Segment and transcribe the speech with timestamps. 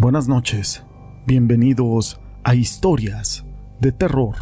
[0.00, 0.82] Buenas noches,
[1.26, 3.44] bienvenidos a Historias
[3.82, 4.34] de Terror.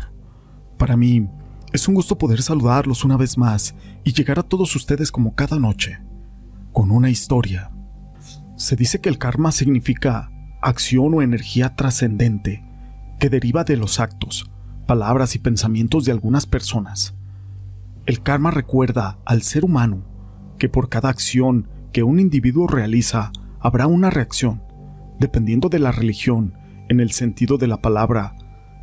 [0.77, 1.29] Para mí
[1.73, 3.75] es un gusto poder saludarlos una vez más
[4.05, 5.98] y llegar a todos ustedes como cada noche,
[6.71, 7.73] con una historia.
[8.55, 10.30] Se dice que el karma significa
[10.62, 12.64] acción o energía trascendente
[13.18, 14.48] que deriva de los actos,
[14.86, 17.16] palabras y pensamientos de algunas personas.
[18.06, 20.05] El karma recuerda al ser humano
[20.56, 24.67] que por cada acción que un individuo realiza habrá una reacción
[25.18, 26.54] dependiendo de la religión,
[26.88, 28.34] en el sentido de la palabra,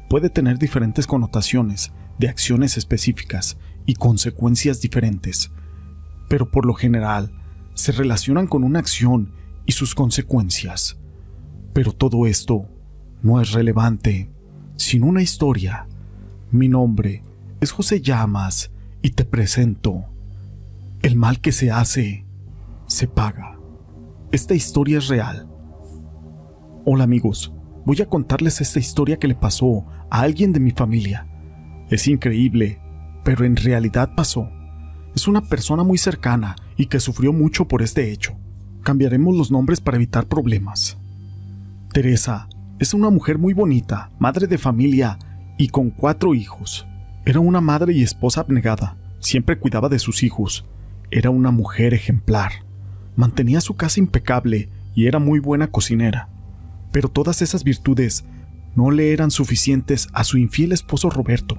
[0.10, 5.52] puede tener diferentes connotaciones de acciones específicas y consecuencias diferentes,
[6.30, 7.32] pero por lo general
[7.74, 9.34] se relacionan con una acción
[9.66, 10.98] y sus consecuencias.
[11.74, 12.70] Pero todo esto
[13.22, 14.30] no es relevante
[14.76, 15.88] sin una historia.
[16.52, 17.24] Mi nombre
[17.60, 20.06] es José Llamas y te presento.
[21.02, 22.26] El mal que se hace,
[22.88, 23.60] se paga.
[24.32, 25.55] Esta historia es real
[26.88, 27.52] Hola amigos,
[27.84, 31.26] voy a contarles esta historia que le pasó a alguien de mi familia.
[31.90, 32.80] Es increíble,
[33.24, 34.52] pero en realidad pasó.
[35.16, 38.38] Es una persona muy cercana y que sufrió mucho por este hecho.
[38.84, 41.00] Cambiaremos los nombres para evitar problemas.
[41.92, 45.18] Teresa es una mujer muy bonita, madre de familia
[45.58, 46.86] y con cuatro hijos.
[47.26, 50.68] Era una madre y esposa abnegada, siempre cuidaba de sus hijos.
[51.10, 52.52] Era una mujer ejemplar.
[53.16, 56.30] Mantenía su casa impecable y era muy buena cocinera.
[56.96, 58.24] Pero todas esas virtudes
[58.74, 61.58] no le eran suficientes a su infiel esposo Roberto,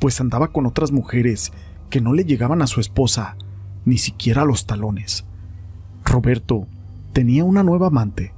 [0.00, 1.52] pues andaba con otras mujeres
[1.88, 3.36] que no le llegaban a su esposa,
[3.84, 5.24] ni siquiera a los talones.
[6.04, 6.66] Roberto
[7.12, 8.34] tenía una nueva amante,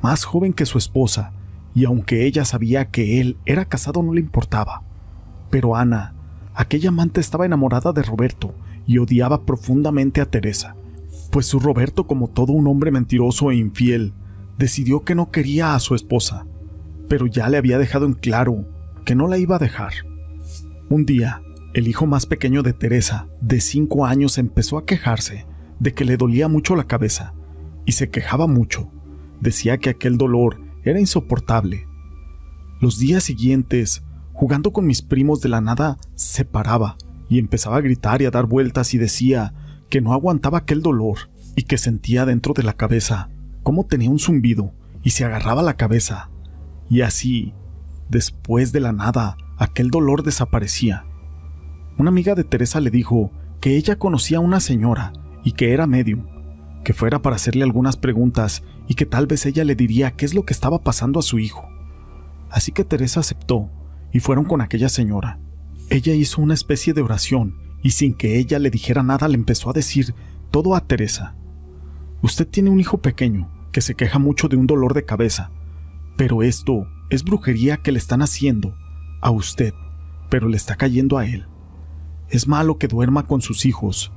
[0.00, 1.32] más joven que su esposa,
[1.74, 4.84] y aunque ella sabía que él era casado no le importaba.
[5.50, 6.14] Pero Ana,
[6.54, 8.54] aquella amante estaba enamorada de Roberto
[8.86, 10.76] y odiaba profundamente a Teresa,
[11.32, 14.14] pues su Roberto, como todo un hombre mentiroso e infiel,
[14.58, 16.46] decidió que no quería a su esposa,
[17.08, 18.66] pero ya le había dejado en claro
[19.04, 19.92] que no la iba a dejar.
[20.88, 21.42] Un día,
[21.74, 25.46] el hijo más pequeño de Teresa, de cinco años, empezó a quejarse
[25.80, 27.34] de que le dolía mucho la cabeza,
[27.84, 28.90] y se quejaba mucho.
[29.40, 31.86] Decía que aquel dolor era insoportable.
[32.80, 34.02] Los días siguientes,
[34.32, 36.96] jugando con mis primos de la nada, se paraba
[37.28, 39.54] y empezaba a gritar y a dar vueltas y decía
[39.88, 43.30] que no aguantaba aquel dolor y que sentía dentro de la cabeza
[43.64, 46.30] cómo tenía un zumbido y se agarraba la cabeza.
[46.88, 47.52] Y así,
[48.08, 51.06] después de la nada, aquel dolor desaparecía.
[51.98, 55.86] Una amiga de Teresa le dijo que ella conocía a una señora y que era
[55.86, 56.26] medium,
[56.84, 60.34] que fuera para hacerle algunas preguntas y que tal vez ella le diría qué es
[60.34, 61.66] lo que estaba pasando a su hijo.
[62.50, 63.70] Así que Teresa aceptó
[64.12, 65.40] y fueron con aquella señora.
[65.88, 69.70] Ella hizo una especie de oración y sin que ella le dijera nada le empezó
[69.70, 70.14] a decir
[70.50, 71.34] todo a Teresa.
[72.22, 75.50] Usted tiene un hijo pequeño que se queja mucho de un dolor de cabeza,
[76.16, 78.72] pero esto es brujería que le están haciendo
[79.20, 79.74] a usted,
[80.30, 81.48] pero le está cayendo a él.
[82.28, 84.12] Es malo que duerma con sus hijos.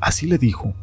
[0.00, 0.74] Así le dijo,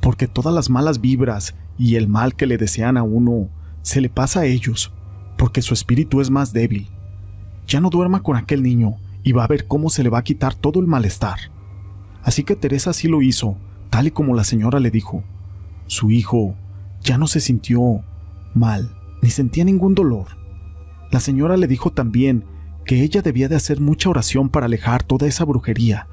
[0.00, 3.50] porque todas las malas vibras y el mal que le desean a uno
[3.82, 4.92] se le pasa a ellos,
[5.36, 6.88] porque su espíritu es más débil.
[7.66, 10.24] Ya no duerma con aquel niño y va a ver cómo se le va a
[10.24, 11.50] quitar todo el malestar.
[12.22, 13.58] Así que Teresa sí lo hizo,
[13.90, 15.24] tal y como la señora le dijo.
[15.88, 16.54] Su hijo
[17.04, 18.02] ya no se sintió
[18.54, 20.26] mal, ni sentía ningún dolor.
[21.12, 22.44] La señora le dijo también
[22.84, 26.08] que ella debía de hacer mucha oración para alejar toda esa brujería,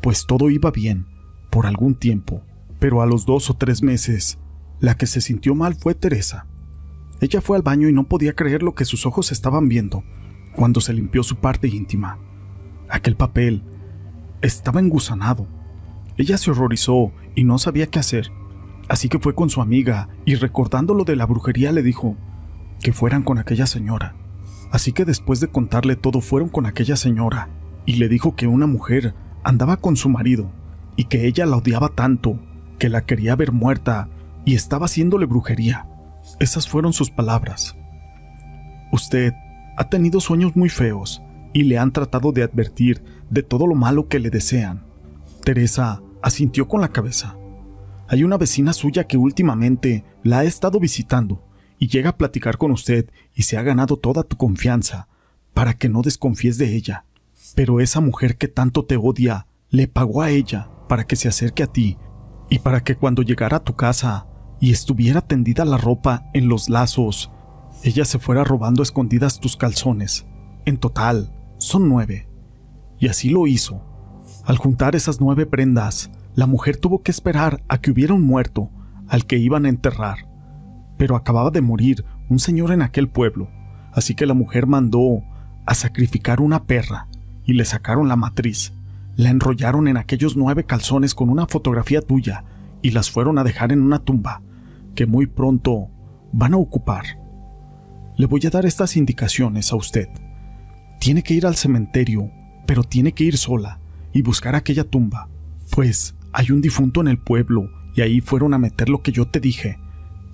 [0.00, 1.06] pues todo iba bien,
[1.50, 2.42] por algún tiempo.
[2.78, 4.38] Pero a los dos o tres meses,
[4.80, 6.46] la que se sintió mal fue Teresa.
[7.20, 10.04] Ella fue al baño y no podía creer lo que sus ojos estaban viendo
[10.54, 12.18] cuando se limpió su parte íntima.
[12.88, 13.62] Aquel papel
[14.42, 15.46] estaba engusanado.
[16.16, 18.30] Ella se horrorizó y no sabía qué hacer.
[18.88, 22.16] Así que fue con su amiga y recordando lo de la brujería le dijo
[22.80, 24.14] que fueran con aquella señora.
[24.70, 27.48] Así que después de contarle todo fueron con aquella señora
[27.84, 30.50] y le dijo que una mujer andaba con su marido
[30.96, 32.38] y que ella la odiaba tanto
[32.78, 34.08] que la quería ver muerta
[34.44, 35.86] y estaba haciéndole brujería.
[36.40, 37.76] Esas fueron sus palabras.
[38.92, 39.32] Usted
[39.76, 41.22] ha tenido sueños muy feos
[41.52, 44.84] y le han tratado de advertir de todo lo malo que le desean.
[45.44, 47.36] Teresa asintió con la cabeza.
[48.08, 51.42] Hay una vecina suya que últimamente la ha estado visitando
[51.78, 55.08] y llega a platicar con usted y se ha ganado toda tu confianza
[55.54, 57.04] para que no desconfíes de ella.
[57.54, 61.62] Pero esa mujer que tanto te odia le pagó a ella para que se acerque
[61.62, 61.98] a ti
[62.48, 64.26] y para que cuando llegara a tu casa
[64.60, 67.30] y estuviera tendida la ropa en los lazos,
[67.82, 70.26] ella se fuera robando escondidas tus calzones.
[70.64, 72.28] En total, son nueve.
[72.98, 73.82] Y así lo hizo.
[74.44, 78.70] Al juntar esas nueve prendas, la mujer tuvo que esperar a que hubiera un muerto
[79.08, 80.28] al que iban a enterrar,
[80.98, 83.48] pero acababa de morir un señor en aquel pueblo,
[83.94, 85.22] así que la mujer mandó
[85.64, 87.08] a sacrificar una perra
[87.46, 88.74] y le sacaron la matriz.
[89.16, 92.44] La enrollaron en aquellos nueve calzones con una fotografía tuya
[92.82, 94.42] y las fueron a dejar en una tumba
[94.94, 95.88] que muy pronto
[96.32, 97.18] van a ocupar.
[98.18, 100.10] Le voy a dar estas indicaciones a usted.
[101.00, 102.30] Tiene que ir al cementerio,
[102.66, 103.80] pero tiene que ir sola
[104.12, 105.30] y buscar aquella tumba,
[105.70, 109.26] pues hay un difunto en el pueblo y ahí fueron a meter lo que yo
[109.26, 109.78] te dije.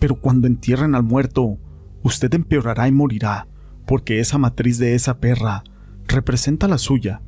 [0.00, 1.58] Pero cuando entierren al muerto,
[2.02, 3.46] usted empeorará y morirá,
[3.87, 5.62] porque esa matriz de esa perra
[6.08, 7.22] representa la suya,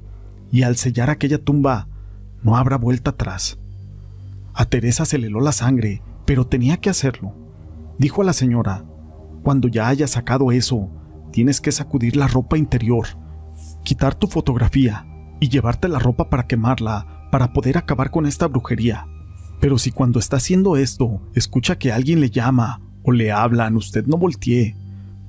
[0.50, 1.86] y al sellar aquella tumba
[2.42, 3.60] no habrá vuelta atrás.
[4.54, 7.32] A Teresa se le heló la sangre, pero tenía que hacerlo.
[8.00, 8.84] Dijo a la señora,
[9.44, 10.90] cuando ya hayas sacado eso,
[11.30, 13.06] tienes que sacudir la ropa interior,
[13.84, 15.06] quitar tu fotografía
[15.38, 19.08] y llevarte la ropa para quemarla, para poder acabar con esta brujería.
[19.58, 24.06] Pero si cuando está haciendo esto escucha que alguien le llama o le hablan, usted
[24.06, 24.76] no voltee,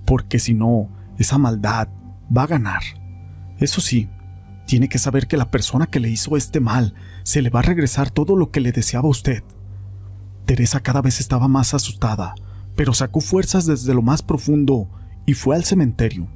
[0.05, 0.87] porque si no,
[1.17, 1.87] esa maldad
[2.29, 2.83] va a ganar.
[3.57, 4.07] Eso sí,
[4.67, 6.93] tiene que saber que la persona que le hizo este mal
[7.23, 9.43] se le va a regresar todo lo que le deseaba a usted.
[10.45, 12.35] Teresa cada vez estaba más asustada,
[12.75, 14.87] pero sacó fuerzas desde lo más profundo
[15.25, 16.27] y fue al cementerio.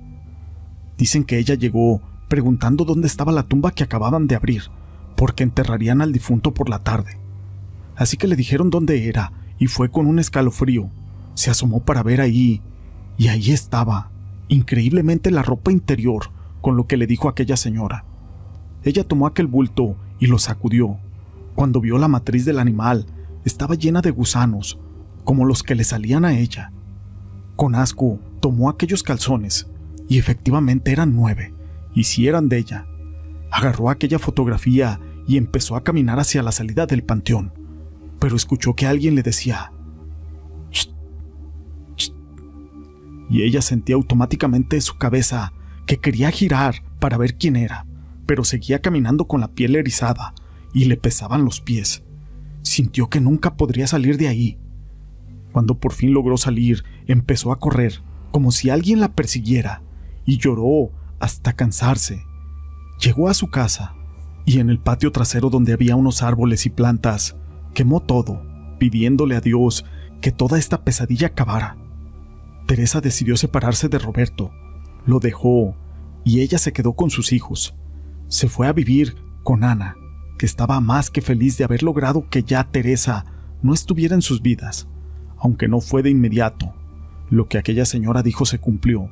[0.98, 4.64] Dicen que ella llegó preguntando dónde estaba la tumba que acababan de abrir,
[5.20, 7.20] porque enterrarían al difunto por la tarde.
[7.98, 10.90] Así que le dijeron dónde era y fue con un escalofrío.
[11.34, 12.62] Se asomó para ver ahí
[13.18, 14.12] y ahí estaba,
[14.48, 16.32] increíblemente la ropa interior
[16.62, 18.06] con lo que le dijo aquella señora.
[18.86, 20.98] Ella tomó aquel bulto y lo sacudió.
[21.54, 23.06] Cuando vio la matriz del animal,
[23.44, 24.80] estaba llena de gusanos,
[25.26, 26.72] como los que le salían a ella.
[27.58, 29.68] Con asco, tomó aquellos calzones,
[30.08, 31.54] y efectivamente eran nueve,
[31.94, 32.88] y si eran de ella.
[33.52, 37.54] Agarró aquella fotografía y empezó a caminar hacia la salida del panteón,
[38.20, 39.72] pero escuchó que alguien le decía,
[43.30, 45.54] y ella sentía automáticamente su cabeza
[45.86, 47.86] que quería girar para ver quién era,
[48.26, 50.34] pero seguía caminando con la piel erizada
[50.74, 52.02] y le pesaban los pies.
[52.64, 54.58] Sintió que nunca podría salir de ahí.
[55.52, 58.02] Cuando por fin logró salir, empezó a correr,
[58.32, 59.84] como si alguien la persiguiera,
[60.26, 60.90] y lloró
[61.20, 62.26] hasta cansarse.
[63.00, 63.94] Llegó a su casa,
[64.50, 67.36] y en el patio trasero donde había unos árboles y plantas,
[67.76, 68.42] quemó todo,
[68.80, 69.86] pidiéndole a Dios
[70.22, 71.78] que toda esta pesadilla acabara.
[72.66, 74.50] Teresa decidió separarse de Roberto,
[75.06, 75.76] lo dejó
[76.26, 77.76] y ella se quedó con sus hijos.
[78.28, 79.96] Se fue a vivir con Ana,
[80.40, 83.26] que estaba más que feliz de haber logrado que ya Teresa
[83.62, 84.88] no estuviera en sus vidas,
[85.38, 86.74] aunque no fue de inmediato.
[87.30, 89.12] Lo que aquella señora dijo se cumplió,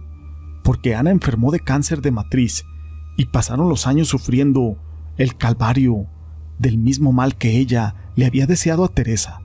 [0.64, 2.66] porque Ana enfermó de cáncer de matriz
[3.18, 4.80] y pasaron los años sufriendo
[5.18, 6.06] el calvario
[6.60, 9.42] del mismo mal que ella le había deseado a Teresa.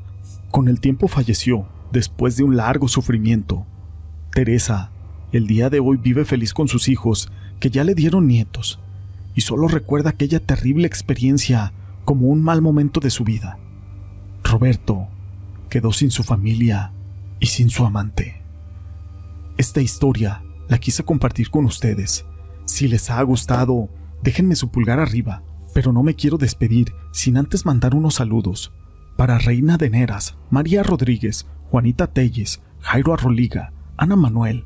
[0.50, 3.66] Con el tiempo falleció, después de un largo sufrimiento,
[4.32, 4.90] Teresa,
[5.32, 7.30] el día de hoy vive feliz con sus hijos,
[7.60, 8.80] que ya le dieron nietos,
[9.34, 11.72] y solo recuerda aquella terrible experiencia
[12.04, 13.58] como un mal momento de su vida.
[14.42, 15.08] Roberto
[15.70, 16.92] quedó sin su familia
[17.40, 18.42] y sin su amante.
[19.56, 22.24] Esta historia la quise compartir con ustedes.
[22.64, 23.88] Si les ha gustado,
[24.22, 25.42] déjenme su pulgar arriba,
[25.74, 28.72] pero no me quiero despedir sin antes mandar unos saludos.
[29.16, 34.64] Para Reina de Neras, María Rodríguez, Juanita Telles, Jairo Arroliga, Ana Manuel,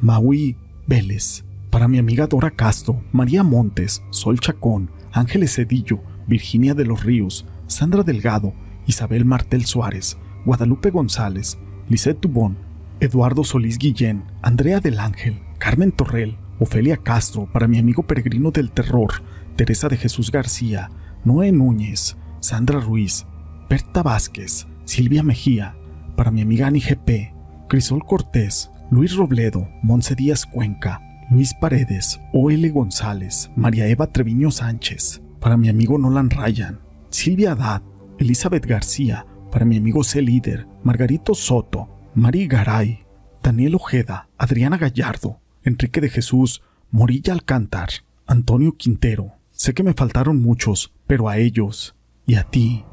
[0.00, 6.84] Maui Vélez, para mi amiga Dora Castro, María Montes, Sol Chacón, Ángeles Cedillo, Virginia de
[6.84, 8.54] los Ríos, Sandra Delgado,
[8.86, 11.58] Isabel Martel Suárez, Guadalupe González,
[11.88, 12.56] Lisette Dubón,
[13.00, 18.70] Eduardo Solís Guillén, Andrea del Ángel, Carmen Torrel, Ofelia Castro, para mi amigo peregrino del
[18.70, 19.10] terror,
[19.56, 20.90] Teresa de Jesús García,
[21.24, 23.26] Noé Núñez, Sandra Ruiz,
[23.68, 25.74] Berta Vázquez, Silvia Mejía,
[26.16, 27.34] para mi amiga Ani GP,
[27.68, 31.00] Crisol Cortés, Luis Robledo, Monse Díaz Cuenca,
[31.30, 32.68] Luis Paredes, O.L.
[32.70, 37.82] González, María Eva Treviño Sánchez, para mi amigo Nolan Ryan, Silvia Haddad,
[38.18, 40.20] Elizabeth García, para mi amigo C.
[40.20, 43.06] Líder, Margarito Soto, Mari Garay,
[43.42, 47.90] Daniel Ojeda, Adriana Gallardo, Enrique de Jesús, Morilla Alcántar,
[48.26, 49.32] Antonio Quintero.
[49.50, 51.94] Sé que me faltaron muchos, pero a ellos
[52.26, 52.84] y a ti,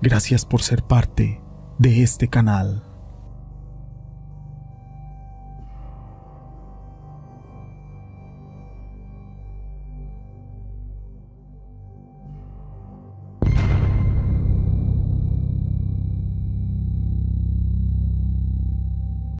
[0.00, 1.40] gracias por ser parte
[1.78, 2.93] de este canal.